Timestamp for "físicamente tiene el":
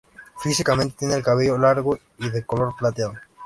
0.41-1.21